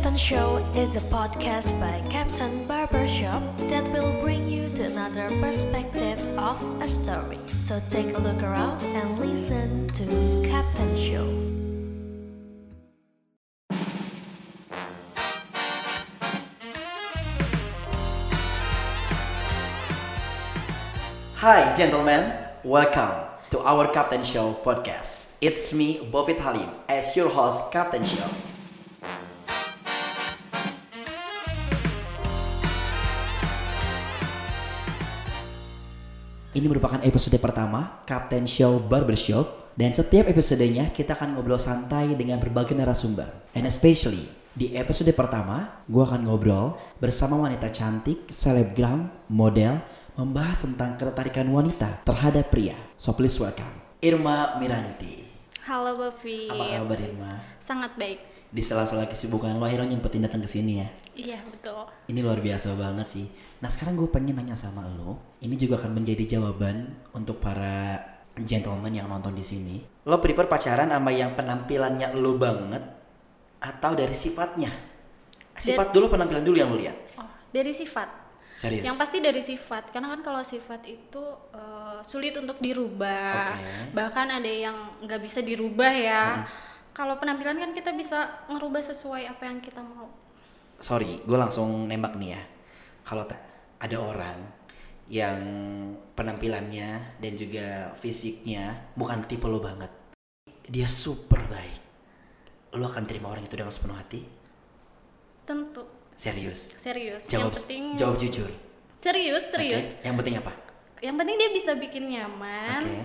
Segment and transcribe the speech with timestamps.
[0.00, 6.16] Captain Show is a podcast by Captain Barbershop that will bring you to another perspective
[6.38, 7.36] of a story.
[7.60, 10.08] So take a look around and listen to
[10.48, 11.28] Captain Show.
[21.44, 22.32] Hi, gentlemen.
[22.64, 25.36] Welcome to our Captain Show podcast.
[25.42, 28.49] It's me, Bovit Halim, as your host, Captain Show.
[36.60, 42.36] Ini merupakan episode pertama Captain Show Barbershop dan setiap episodenya kita akan ngobrol santai dengan
[42.36, 43.32] berbagai narasumber.
[43.56, 49.80] And especially di episode pertama, gue akan ngobrol bersama wanita cantik, selebgram, model,
[50.20, 52.76] membahas tentang ketertarikan wanita terhadap pria.
[53.00, 53.72] So please welcome
[54.04, 55.32] Irma Miranti.
[55.64, 56.44] Halo Bovi.
[56.52, 57.32] Apa kabar Irma?
[57.56, 58.39] Sangat baik.
[58.50, 60.88] Di sela-sela kesibukan lo akhirnya nyempetin datang ke sini ya.
[61.14, 61.86] Iya betul.
[62.10, 63.26] Ini luar biasa banget sih.
[63.62, 65.38] Nah sekarang gue pengen nanya sama lo.
[65.38, 68.02] Ini juga akan menjadi jawaban untuk para
[68.34, 69.78] gentleman yang nonton di sini.
[70.06, 72.82] Lo prefer pacaran sama yang penampilannya lo banget
[73.62, 74.74] atau dari sifatnya?
[75.54, 76.96] Sifat dulu penampilan dulu yang lo lihat.
[77.22, 78.08] Oh, dari sifat.
[78.58, 78.84] Serius.
[78.84, 79.94] Yang pasti dari sifat.
[79.94, 83.56] Karena kan kalau sifat itu eh, sulit untuk dirubah.
[83.56, 83.96] Oke.
[83.96, 86.44] Bahkan ada yang nggak bisa dirubah ya.
[86.90, 90.10] Kalau penampilan kan kita bisa ngerubah sesuai apa yang kita mau.
[90.80, 92.42] Sorry, gue langsung nembak nih ya.
[93.06, 93.24] Kalau
[93.80, 94.38] ada orang
[95.10, 95.38] yang
[96.14, 99.90] penampilannya dan juga fisiknya bukan tipe lo banget,
[100.70, 101.80] dia super baik.
[102.78, 104.22] Lo akan terima orang itu dengan sepenuh hati?
[105.42, 105.82] Tentu.
[106.14, 106.78] Serius.
[106.78, 107.26] Serius.
[107.26, 108.50] Jawab, yang penting jawab jujur.
[109.02, 109.86] serius, serius.
[109.98, 110.52] Oke, Yang penting apa?
[111.00, 112.80] Yang penting dia bisa bikin nyaman.
[112.84, 112.98] Oke.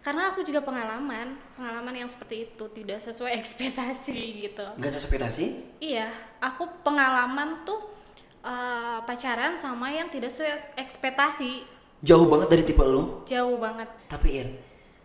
[0.00, 4.64] Karena aku juga pengalaman, pengalaman yang seperti itu tidak sesuai ekspektasi gitu.
[4.80, 5.44] Enggak sesuai ekspektasi?
[5.78, 6.08] Iya,
[6.40, 7.84] aku pengalaman tuh
[8.40, 13.28] eh, pacaran sama yang tidak sesuai ekspektasi, Jauh banget dari tipe lo.
[13.28, 13.84] jauh banget.
[14.08, 14.48] Tapi Ir,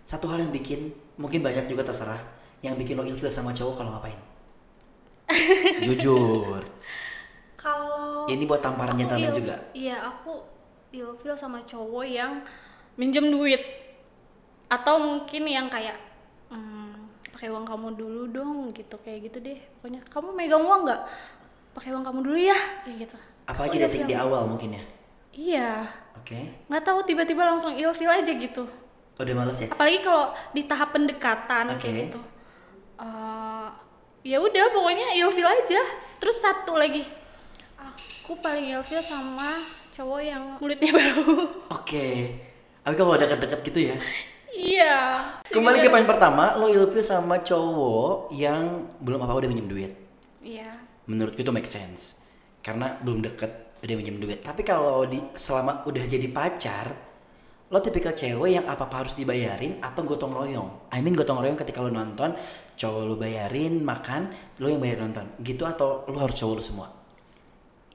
[0.08, 2.24] satu hal yang bikin mungkin banyak juga terserah
[2.64, 4.16] yang bikin lo ilfil sama cowok kalau ngapain?
[5.84, 6.64] Jujur.
[7.59, 9.56] Kalau Ini buat tamparan gentleman juga.
[9.75, 10.40] Iya, aku
[10.96, 12.40] ilfil sama cowok yang
[12.96, 13.59] minjem duit
[14.68, 15.98] atau mungkin yang kayak
[16.50, 19.59] hmm, pakai uang kamu dulu dong gitu kayak gitu deh.
[19.80, 21.02] Pokoknya kamu megang uang nggak?
[21.76, 23.18] Pakai uang kamu dulu ya, kayak gitu.
[23.46, 24.08] Apalagi ilfil.
[24.08, 24.84] di awal mungkin ya.
[25.36, 25.70] Iya,
[26.16, 26.48] Oke.
[26.72, 28.64] nggak tahu tiba-tiba langsung ilfil aja gitu.
[29.16, 29.72] Udah males ya?
[29.72, 31.88] apalagi kalau di tahap pendekatan Oke.
[31.88, 32.20] kayak gitu
[32.96, 33.68] Eh,
[34.24, 35.82] ya udah pokoknya ilfil aja
[36.16, 37.03] terus satu lagi
[37.76, 39.59] aku paling ilfil sama
[39.92, 42.32] cowok yang mulutnya bau Oke.
[42.86, 43.96] Tapi kalau deket-deket gitu ya.
[44.56, 44.96] iya
[45.46, 49.94] Kembali ke poin pertama, lo ilfil sama cowok yang belum apa udah minjem duit.
[50.44, 50.74] iya
[51.08, 52.26] Menurutku itu make sense.
[52.66, 54.42] Karena belum deket udah minjem duit.
[54.42, 56.92] Tapi kalau di selama udah jadi pacar,
[57.72, 60.70] lo tipikal cewek yang apa-apa harus dibayarin atau gotong royong.
[60.92, 62.36] I mean gotong royong ketika lo nonton,
[62.76, 65.30] cowok lo bayarin makan, lo yang bayar nonton.
[65.40, 66.88] Gitu atau lo harus cowok lo semua?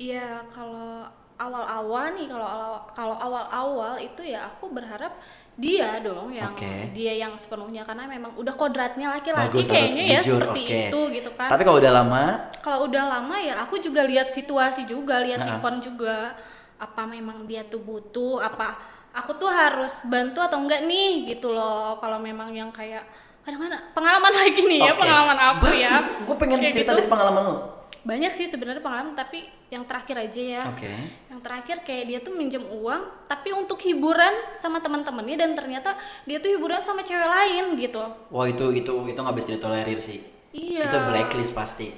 [0.01, 1.05] iya kalau
[1.37, 5.13] awal-awal nih kalau kalau awal-awal itu ya aku berharap
[5.61, 6.89] dia dong yang Oke.
[6.91, 10.79] dia yang sepenuhnya karena memang udah kodratnya laki-laki Bagus, kayaknya ya jujur, seperti oke.
[10.89, 12.23] itu gitu kan Tapi kalau udah lama,
[12.59, 15.61] kalau udah lama ya aku juga lihat situasi juga lihat Nah.
[15.61, 16.33] sikon juga
[16.75, 18.81] apa memang dia tuh butuh apa
[19.13, 23.05] aku tuh harus bantu atau enggak nih gitu loh kalau memang yang kayak
[23.43, 25.01] kadang-kadang pengalaman lagi nih ya Oke.
[25.03, 25.93] pengalaman aku ya
[26.25, 26.99] Gue pengen Kayak cerita gitu.
[27.05, 27.57] dari pengalaman lo.
[28.01, 30.89] Banyak sih sebenarnya pengalaman tapi yang terakhir aja ya Oke.
[31.29, 36.41] yang terakhir kayak dia tuh minjem uang tapi untuk hiburan sama teman-temannya dan ternyata dia
[36.41, 38.01] tuh hiburan sama cewek lain gitu
[38.33, 40.21] Wah itu itu itu nggak bisa ditolerir sih.
[40.51, 41.89] iya Itu blacklist pasti.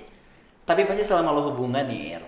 [0.63, 2.23] Tapi pasti selama lo hubungan nih, Ir,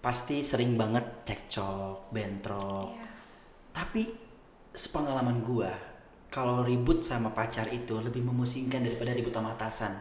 [0.00, 2.96] pasti sering banget cekcok, bentrok.
[2.96, 3.06] Iya.
[3.70, 4.02] Tapi
[4.72, 5.68] sepengalaman gua,
[6.32, 9.92] kalau ribut sama pacar itu lebih memusingkan daripada ribut sama atasan.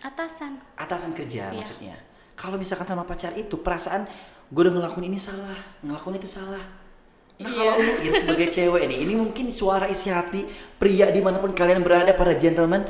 [0.00, 1.56] Atasan Atasan kerja Iya.
[1.56, 1.96] maksudnya.
[2.38, 4.06] Kalau misalkan sama pacar itu perasaan
[4.48, 6.62] gue udah ngelakuin ini salah, ngelakuin itu salah.
[7.38, 7.82] Nah kalau Iya.
[7.82, 10.46] lu Ir, sebagai cewek nih, ini mungkin suara isi hati
[10.78, 12.86] pria di mana pun kalian berada para gentleman.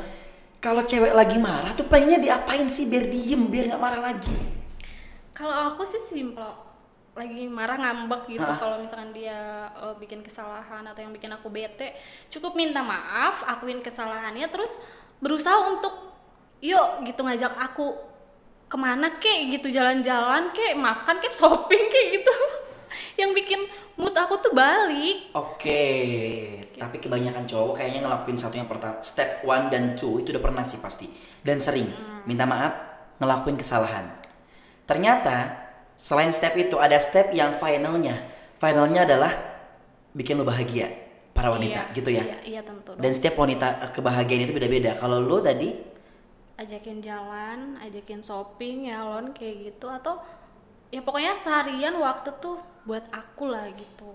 [0.59, 4.35] Kalau cewek lagi marah tuh pengennya diapain sih biar diem, biar nggak marah lagi.
[5.31, 6.67] Kalau aku sih simple
[7.15, 11.91] lagi marah ngambek gitu kalau misalkan dia eh, bikin kesalahan atau yang bikin aku bete
[12.31, 14.79] cukup minta maaf akuin kesalahannya terus
[15.19, 16.08] berusaha untuk
[16.59, 17.95] yuk gitu ngajak aku
[18.69, 22.33] ke mana kek gitu jalan-jalan kek makan kek shopping kek gitu
[23.19, 23.65] yang bikin
[23.97, 25.83] mood aku tuh balik Oke,
[26.79, 30.63] tapi kebanyakan cowok kayaknya ngelakuin satu yang pertama, step one dan two itu udah pernah
[30.65, 31.05] sih pasti
[31.43, 31.85] dan sering
[32.25, 32.73] minta maaf
[33.19, 34.09] ngelakuin kesalahan.
[34.87, 35.53] Ternyata
[35.99, 38.15] selain step itu ada step yang finalnya.
[38.57, 39.31] Finalnya adalah
[40.15, 40.89] bikin lo bahagia
[41.35, 42.23] para wanita Iya, gitu ya.
[42.25, 42.95] Iya, iya tentu.
[42.97, 44.97] Dan setiap wanita eh, kebahagiaan itu beda-beda.
[44.97, 45.69] Kalau lo tadi
[46.59, 50.19] ajakin jalan, ajakin shopping, nyalon kayak gitu atau
[50.91, 54.11] ya pokoknya seharian waktu tuh buat aku lah gitu.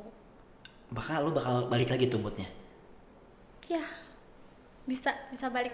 [0.91, 2.47] bakal lo bakal balik lagi tuh moodnya
[3.65, 3.81] Ya,
[4.85, 5.73] bisa bisa balik.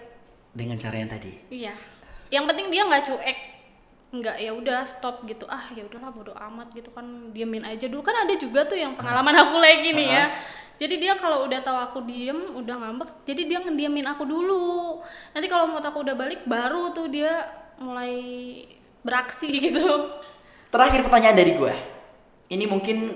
[0.51, 1.31] dengan cara yang tadi.
[1.47, 1.75] Iya.
[2.27, 3.37] Yang penting dia nggak cuek.
[4.11, 5.43] Nggak ya udah stop gitu.
[5.47, 7.99] Ah, ya udahlah bodo amat gitu kan diemin aja dulu.
[7.99, 10.25] Kan ada juga tuh yang pengalaman aku lagi nih ya.
[10.81, 14.97] Jadi dia kalau udah tahu aku diem, udah ngambek, jadi dia ngediamin aku dulu.
[15.29, 17.45] Nanti kalau mood aku udah balik, baru tuh dia
[17.77, 18.17] mulai
[19.05, 20.09] beraksi gitu.
[20.73, 21.73] Terakhir pertanyaan dari gue.
[22.49, 23.13] Ini mungkin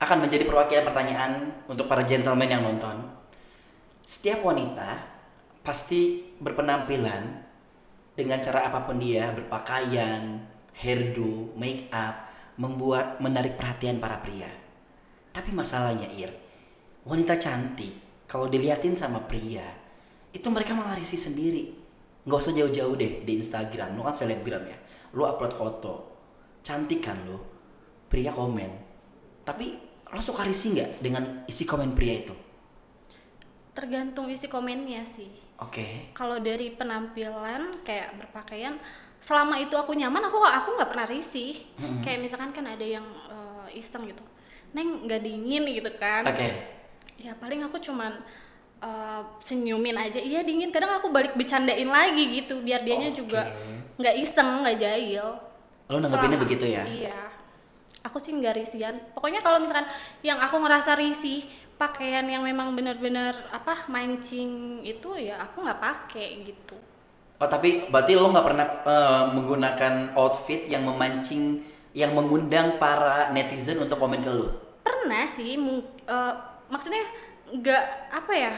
[0.00, 1.32] akan menjadi perwakilan pertanyaan
[1.68, 2.96] untuk para gentleman yang nonton.
[4.08, 5.04] Setiap wanita
[5.60, 7.44] pasti berpenampilan
[8.16, 10.48] dengan cara apa pun dia, berpakaian,
[10.80, 12.24] hairdo, make up,
[12.56, 14.67] membuat menarik perhatian para pria.
[15.38, 16.34] Tapi masalahnya Ir,
[17.06, 17.94] wanita cantik
[18.26, 19.62] kalau diliatin sama pria,
[20.34, 21.78] itu mereka malah risih sendiri.
[22.26, 24.74] Nggak usah jauh-jauh deh di Instagram, lu kan selebgram ya.
[25.14, 25.94] Lu upload foto,
[26.66, 27.38] cantik kan lu.
[28.10, 28.68] Pria komen.
[29.46, 29.78] Tapi
[30.10, 32.34] lo suka risih nggak dengan isi komen pria itu?
[33.78, 35.30] Tergantung isi komennya sih.
[35.62, 36.10] Oke.
[36.18, 38.74] Kalau dari penampilan kayak berpakaian,
[39.22, 41.54] selama itu aku nyaman, aku aku nggak pernah risih.
[42.02, 44.26] Kayak misalkan kan ada yang eh, iseng gitu,
[44.72, 46.24] neng nggak dingin gitu kan?
[46.26, 46.48] Oke.
[47.18, 48.22] Ya paling aku cuman
[48.82, 50.70] eh, senyumin aja, iya dingin.
[50.70, 53.18] Kadang aku balik bercandain lagi gitu, biar dianya Oke.
[53.24, 53.52] juga
[53.98, 55.28] nggak iseng, nggak jahil.
[55.88, 56.84] Lo nanggepinnya begitu ya?
[56.84, 57.18] Iya.
[58.06, 58.94] Aku sih nggak risian.
[59.12, 59.88] Pokoknya kalau misalkan
[60.22, 61.42] yang aku ngerasa risih,
[61.78, 66.76] pakaian yang memang benar-benar apa mancing itu ya aku nggak pakai gitu.
[67.38, 71.62] Oh tapi berarti lo nggak pernah eh, menggunakan outfit yang memancing,
[71.96, 74.52] yang mengundang para netizen untuk komen ke lo?
[74.84, 75.56] Pernah sih,
[76.08, 76.34] eh,
[76.68, 77.04] maksudnya
[77.48, 78.54] nggak apa ya,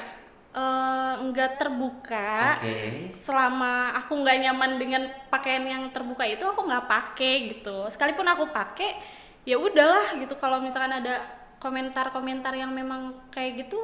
[0.54, 2.58] eh, nggak terbuka.
[2.58, 3.14] Oke.
[3.14, 7.86] Selama aku nggak nyaman dengan pakaian yang terbuka itu aku nggak pakai gitu.
[7.86, 8.98] Sekalipun aku pakai,
[9.46, 10.34] ya udahlah gitu.
[10.38, 11.22] Kalau misalkan ada
[11.60, 13.78] komentar-komentar yang memang kayak gitu,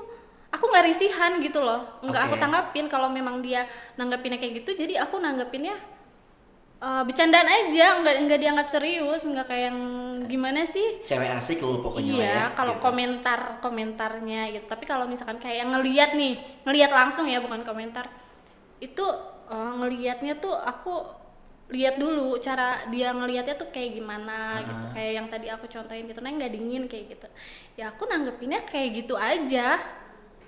[0.50, 2.00] aku nggak risihan gitu loh.
[2.02, 2.42] Nggak aku Oke.
[2.42, 3.68] tanggapin kalau memang dia
[4.00, 4.74] nanggepinnya kayak gitu.
[4.74, 5.95] Jadi aku nanggepinnya
[6.82, 9.80] eh, bercandaan aja, nggak nggak dianggap serius, nggak kayak yang
[10.26, 11.02] gimana sih?
[11.06, 12.44] Cewek asik lo pokoknya iya, ya.
[12.52, 12.84] kalau gitu.
[12.84, 14.66] komentar komentarnya gitu.
[14.68, 16.34] Tapi kalau misalkan kayak yang ngeliat nih,
[16.66, 18.10] ngeliat langsung ya bukan komentar.
[18.82, 19.06] Itu
[19.48, 21.24] eh, ngeliatnya tuh aku
[21.66, 24.86] lihat dulu cara dia ngelihatnya tuh kayak gimana gitu.
[24.94, 27.28] Kayak yang tadi aku contohin gitu, neng nggak dingin kayak gitu.
[27.74, 29.82] Ya aku nanggepinnya kayak gitu aja.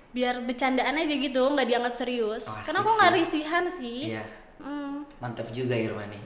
[0.09, 2.47] Biar bercandaan aja gitu, nggak dianggap serius.
[2.47, 3.19] Oh, Karena aku nggak sih.
[3.19, 4.01] risihan sih.
[4.15, 4.23] Iya.
[4.59, 4.98] Hmm.
[5.19, 6.19] Mantap juga Irmani.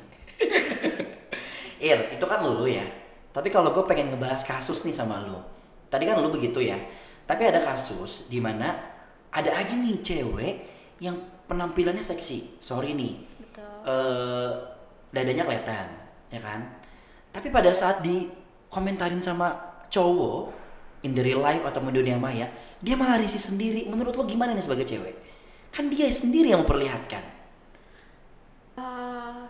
[1.83, 2.85] Ir, itu kan lu ya.
[3.33, 5.41] Tapi kalau gue pengen ngebahas kasus nih sama lu.
[5.89, 6.77] Tadi kan lu begitu ya.
[7.25, 8.77] Tapi ada kasus di mana
[9.33, 10.53] ada aja nih cewek
[11.01, 11.17] yang
[11.49, 12.61] penampilannya seksi.
[12.61, 13.13] Sorry nih.
[13.41, 13.73] Betul.
[13.89, 14.51] eh
[15.13, 15.87] dadanya kelihatan,
[16.33, 16.61] ya kan?
[17.29, 18.29] Tapi pada saat di
[18.69, 19.53] komentarin sama
[19.93, 20.49] cowok
[21.05, 22.49] in the real life atau di dunia maya,
[22.81, 23.85] dia malah risih sendiri.
[23.85, 25.15] Menurut lo gimana nih sebagai cewek?
[25.69, 27.23] Kan dia sendiri yang memperlihatkan.
[28.73, 29.43] Eh,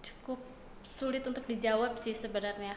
[0.00, 0.40] cukup
[0.88, 2.72] sulit untuk dijawab sih sebenarnya.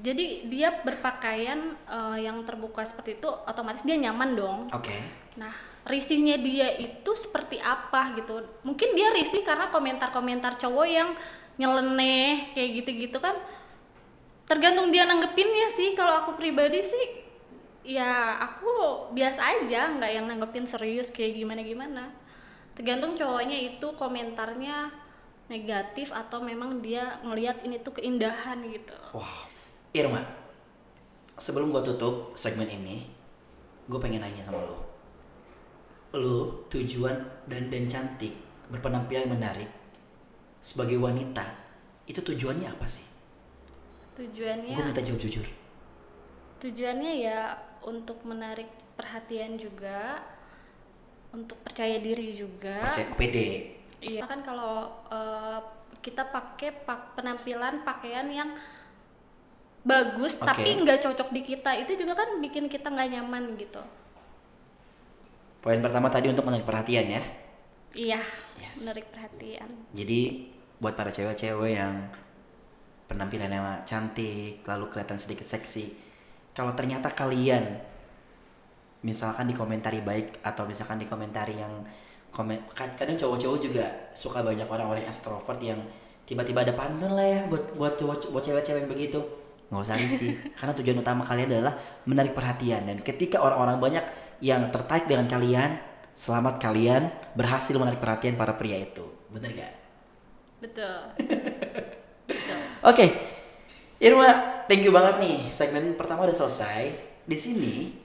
[0.00, 4.60] Jadi dia berpakaian eh, yang terbuka seperti itu, otomatis dia nyaman dong.
[4.72, 4.96] Oke.
[5.36, 5.52] Nah,
[5.84, 8.40] risihnya dia itu seperti apa gitu?
[8.64, 11.12] Mungkin dia risih karena komentar-komentar cowok yang
[11.60, 13.36] nyeleneh kayak gitu-gitu kan.
[14.48, 15.92] Tergantung dia nanggepinnya sih.
[15.92, 17.04] Kalau aku pribadi sih,
[17.84, 18.70] ya aku
[19.12, 22.14] biasa aja, nggak yang nanggepin serius kayak gimana-gimana.
[22.78, 25.05] Tergantung cowoknya itu komentarnya
[25.46, 28.94] negatif atau memang dia ngelihat ini tuh keindahan gitu.
[29.14, 29.46] Wah,
[29.94, 30.22] Irma.
[31.36, 33.04] Sebelum gua tutup segmen ini,
[33.86, 34.78] gue pengen nanya sama lo.
[36.16, 38.32] Lo tujuan dan dan cantik,
[38.72, 39.68] berpenampilan menarik
[40.64, 41.44] sebagai wanita,
[42.08, 43.04] itu tujuannya apa sih?
[44.16, 45.44] Tujuannya Gue minta jawab jujur.
[46.56, 47.52] tujuannya ya
[47.84, 50.24] untuk menarik perhatian juga
[51.36, 53.75] untuk percaya diri juga Percaya pede.
[54.00, 54.74] Iya kan kalau
[55.08, 55.58] eh,
[56.04, 58.50] kita pakai pak- penampilan pakaian yang
[59.86, 60.46] bagus Oke.
[60.50, 63.82] tapi nggak cocok di kita itu juga kan bikin kita nggak nyaman gitu
[65.64, 67.22] Poin pertama tadi untuk menarik perhatian ya.
[67.96, 68.20] iya
[68.56, 68.76] Yes.
[68.80, 70.20] menarik perhatian Jadi
[70.80, 72.08] buat para cewek-cewek yang
[73.06, 75.94] penampilannya cantik, lalu kelihatan sedikit seksi,
[76.56, 77.80] kalau ternyata kalian
[79.04, 81.84] misalkan dikomentari baik atau misalkan dikomentari yang
[82.30, 85.78] komen kan- kadang cowok-cowok juga suka banyak orang-orang extrovert yang
[86.26, 89.20] tiba-tiba ada pantun lah ya buat buat cowok buat cewek-cewek yang begitu
[89.70, 91.74] nggak usah risih karena tujuan utama kalian adalah
[92.06, 94.04] menarik perhatian dan ketika orang-orang banyak
[94.42, 95.78] yang tertarik dengan kalian
[96.12, 99.74] selamat kalian berhasil menarik perhatian para pria itu bener gak?
[100.60, 100.98] betul
[102.86, 103.10] Oke,
[103.98, 105.50] Irma, thank you banget nih.
[105.50, 106.94] Segmen pertama udah selesai.
[107.26, 107.98] Di sini,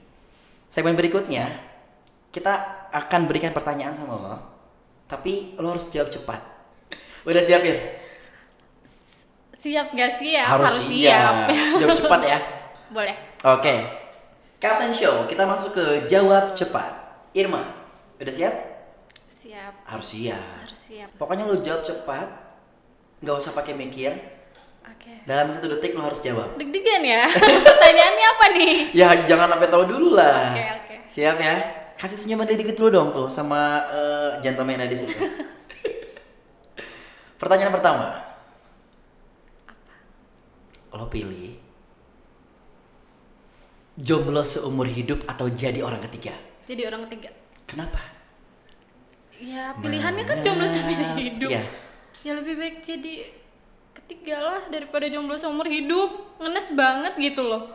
[0.66, 1.46] segmen berikutnya
[2.34, 4.36] kita akan berikan pertanyaan sama lo,
[5.08, 6.40] tapi lo harus jawab cepat.
[7.24, 7.76] Udah siap ya?
[9.54, 11.46] siap gak sih ya harus, siap.
[11.78, 12.38] jawab cepat ya.
[12.90, 13.86] boleh Oke,
[14.58, 16.90] Captain Show, kita masuk ke jawab cepat.
[17.32, 17.62] Irma,
[18.18, 18.54] udah siap?
[19.30, 20.42] siap Harus siap.
[20.60, 22.26] harus siap Pokoknya lo jawab cepat,
[23.18, 24.10] nggak usah pakai mikir.
[24.82, 26.58] oke Dalam satu detik lo harus jawab.
[26.58, 27.22] deg-degan ya
[27.66, 30.50] pertanyaannya apa nih Ya jangan sampai tahu dulu lah.
[30.52, 30.94] Oke, oke.
[31.06, 31.54] Siap ya.
[31.98, 35.12] Kasih senyuman dikit dulu dong tuh sama eh, gentleman di situ.
[37.40, 38.06] Pertanyaan pertama.
[40.92, 41.56] Lo pilih
[43.92, 46.32] jomblo seumur hidup atau jadi orang ketiga?
[46.62, 47.28] jadi orang ketiga
[47.66, 47.98] Kenapa?
[49.36, 51.62] ya pilihannya kan jomblo seumur hidup Iya.
[52.22, 53.34] ya lebih baik jadi
[53.92, 57.66] ketiga lah daripada jomblo seumur hidup ngenes banget gitu loh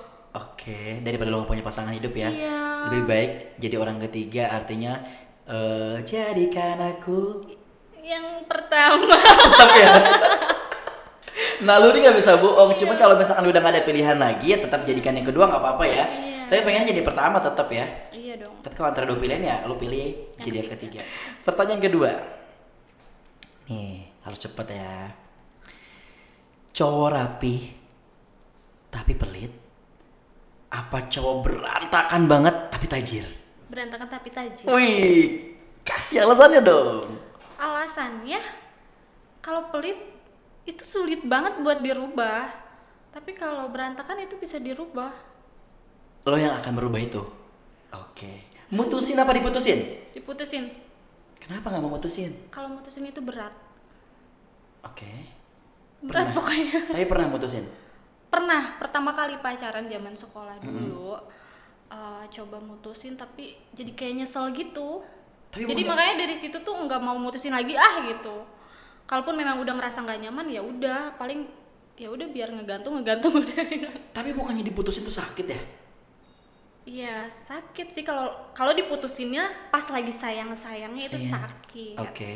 [0.68, 2.28] Oke, daripada lo punya pasangan hidup ya.
[2.28, 2.92] Iya.
[2.92, 5.00] Lebih baik jadi orang ketiga artinya
[5.48, 7.40] eh jadikan aku
[8.04, 9.94] yang pertama tetap ya.
[11.64, 14.60] Nah lu ini gak bisa bohong, cuma kalau misalkan udah gak ada pilihan lagi ya
[14.60, 16.04] tetap jadikan yang kedua nggak apa-apa ya.
[16.04, 16.42] Iya.
[16.52, 17.88] Tapi pengen jadi pertama tetap ya.
[18.12, 21.02] iya dong Tapi kalau antara dua pilihan ya lu pilih jadi yang ketiga.
[21.48, 22.12] Pertanyaan kedua.
[23.72, 25.16] Nih harus cepet ya.
[26.76, 27.56] Cowok rapi
[28.92, 29.67] tapi pelit.
[30.68, 33.26] Apa cowok berantakan banget tapi tajir?
[33.68, 35.44] berantakan tapi tajir Wih,
[35.84, 37.20] kasih alasannya dong.
[37.60, 38.40] alasannya
[39.44, 40.00] kalau pelit
[40.64, 42.48] itu sulit banget buat dirubah
[43.12, 45.12] tapi kalau berantakan itu bisa dirubah
[46.24, 47.24] Lo yang akan merubah itu.
[47.92, 48.52] Oke.
[48.68, 49.80] Mutusin apa diputusin?
[50.12, 50.72] diputusin
[51.40, 52.32] Kenapa nggak mau mutusin?
[52.48, 53.52] kalau mutusin itu berat
[54.84, 55.12] Oke.
[56.00, 56.36] berat Pernah.
[56.36, 57.64] pokoknya Tapi pernah mutusin.
[58.28, 61.16] Pernah pertama kali pacaran zaman sekolah dulu
[61.88, 65.02] eh, coba mutusin tapi jadi kayak nyesel gitu
[65.48, 68.44] Tapi jadi makanya dari situ tuh nggak mau mutusin lagi ah gitu
[69.08, 71.48] kalaupun memang udah ngerasa nggak nyaman ya udah paling
[71.96, 73.58] ya udah biar ngegantung ngegantung udah
[74.12, 75.62] Tapi bukannya diputusin tuh sakit ya?
[76.88, 81.32] Iya sakit sih kalau kalau diputusinnya pas lagi sayang sayangnya itu Iya.
[81.36, 81.98] sakit.
[82.00, 82.34] Oke.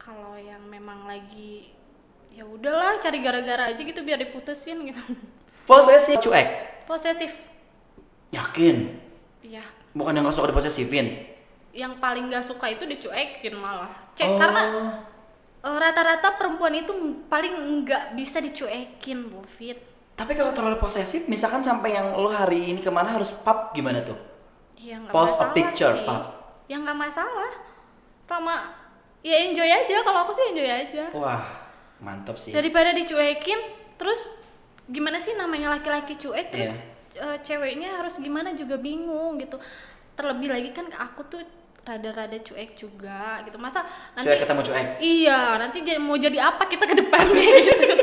[0.00, 1.68] Kalau yang memang lagi
[2.32, 5.02] ya udahlah cari gara-gara aja gitu biar diputusin gitu.
[5.66, 6.46] Posesif cuek.
[6.86, 7.32] Posesif,
[8.30, 8.94] Yakin?
[9.42, 9.62] ya.
[9.96, 11.06] Bukan yang gak suka diposesifin.
[11.74, 13.90] Yang paling gak suka itu dicuekin malah.
[14.14, 14.38] Cek Oh.
[14.38, 14.62] karena
[15.66, 16.92] rata-rata perempuan itu
[17.26, 19.82] paling nggak bisa dicuekin, Bu Fit.
[20.14, 24.00] Tapi kalau terlalu posesif, misalkan sampai yang lo hari ini ke mana harus pap gimana
[24.06, 24.16] tuh?
[24.78, 26.06] Ya nggak Post a picture, sih.
[26.06, 26.22] Pak.
[26.70, 27.52] Ya nggak masalah.
[28.22, 28.72] Sama
[29.26, 31.10] ya enjoy aja kalau aku sih enjoy aja.
[31.12, 31.42] Wah,
[31.98, 32.50] mantap sih.
[32.50, 33.58] daripada dicuekin
[33.94, 34.28] terus
[34.86, 36.78] gimana sih namanya laki-laki cuek terus Iya.
[37.18, 39.56] eh, ceweknya harus gimana juga bingung gitu
[40.12, 41.42] terlebih lagi kan aku tuh
[41.82, 44.86] rada-rada cuek juga gitu masa nanti Cuek ketemu cuek.
[44.98, 47.94] iya nanti jadi- mau jadi apa kita ke depannya gitu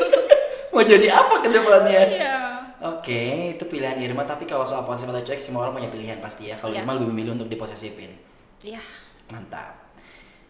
[0.69, 2.01] Mau jadi apa ke depannya?
[2.09, 2.37] iya
[2.83, 3.21] Oke,
[3.53, 4.25] itu pilihan Irma.
[4.25, 6.57] Tapi kalau soal posesif atau cuek, semua orang punya pilihan pasti ya.
[6.57, 6.81] Kalau Iya.
[6.81, 8.11] Irma lebih memilih untuk diposesifin.
[8.59, 8.81] iya
[9.29, 9.93] Mantap.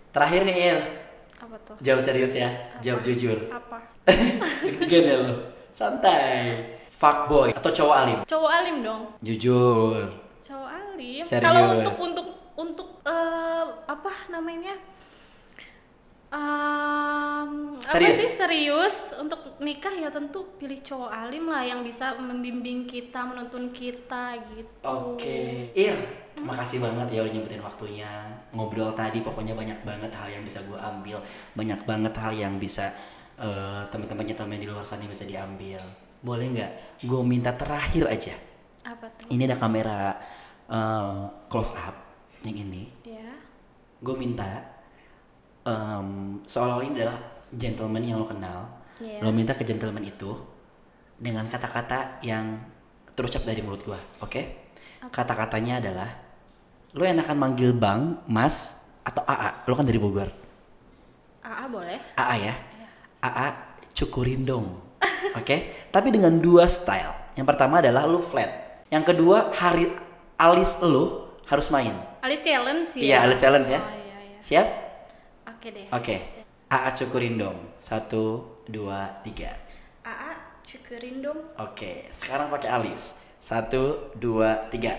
[0.09, 0.77] Terakhir nih Ir,
[1.43, 2.47] apa tuh jawab serius ya,
[2.79, 3.35] jawab jujur.
[3.49, 3.77] apa
[4.89, 5.35] Gini ya lo,
[5.69, 6.63] santai.
[6.89, 8.19] Fuckboy atau cowok alim?
[8.23, 10.07] cowok alim dong Jujur.
[10.39, 11.43] cowok alim Serius.
[11.43, 14.79] kalau untuk untuk untuk eh, apa namanya
[16.33, 18.17] apa Serius?
[18.17, 23.69] sih serius untuk nikah ya tentu pilih cowok alim lah yang bisa membimbing kita menuntun
[23.69, 25.93] kita gitu Oke, Ir,
[26.43, 28.09] makasih banget ya udah nyempetin waktunya
[28.51, 29.23] ngobrol tadi.
[29.23, 31.17] Pokoknya banyak banget hal yang bisa gue ambil,
[31.55, 32.91] banyak banget hal yang bisa
[33.39, 35.79] eh, teman-temannya teman di luar sana bisa diambil.
[36.23, 36.71] Boleh nggak?
[37.07, 38.35] Gue minta terakhir aja.
[38.83, 40.15] apa tuh Ini ada kamera
[40.67, 41.95] eh, close up
[42.43, 42.91] yang ini.
[43.07, 43.31] ya
[44.03, 44.59] Gue minta
[45.63, 47.19] em, seolah-olah ini adalah
[47.55, 48.67] gentleman yang lo kenal.
[48.99, 49.23] Iya.
[49.23, 50.35] Lo minta ke gentleman itu
[51.15, 52.59] dengan kata-kata yang
[53.15, 54.41] terucap dari mulut gue, oke?
[55.07, 56.09] Kata-katanya adalah
[56.93, 59.65] lo enakan manggil bang, mas, atau AA.
[59.65, 60.29] Lo kan dari Bogor.
[61.43, 62.55] AA boleh AA ya.
[63.19, 63.47] AA
[63.93, 64.79] cukurin dong.
[65.39, 65.89] Oke?
[65.91, 67.33] Tapi dengan dua style.
[67.35, 68.85] Yang pertama adalah lo flat.
[68.87, 69.89] Yang kedua hari
[70.37, 71.93] alis lo harus main.
[72.23, 73.79] alis challenge ya Iya, alis challenge ya.
[73.83, 74.67] oh iya iya Siap?
[75.51, 76.15] oke deh Oke.
[76.71, 77.57] AA cukurin dong.
[77.77, 78.23] Satu,
[78.63, 79.51] dua, tiga.
[80.01, 80.31] AA
[80.63, 81.39] cukurin dong.
[81.59, 83.19] Oke, sekarang pakai alis.
[83.37, 84.95] Satu, dua, tiga.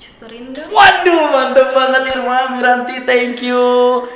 [0.00, 0.68] Dong.
[0.72, 3.60] Waduh, mantep banget Irma Miranti, thank you.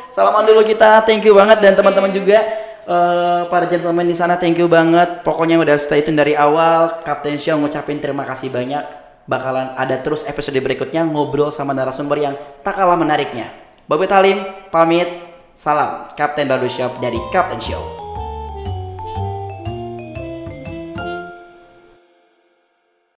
[0.09, 2.41] Salaman dulu kita, thank you banget dan teman-teman juga
[2.85, 5.21] eh, para gentleman di sana, thank you banget.
[5.25, 7.05] Pokoknya udah stay tune dari awal.
[7.05, 8.85] Kapten Show ngucapin terima kasih banyak.
[9.25, 13.49] Bakalan ada terus episode berikutnya ngobrol sama narasumber yang tak kalah menariknya.
[13.89, 15.09] Bapak Talim, pamit.
[15.55, 18.04] Salam Kapten Barbershop dari Kapten Show.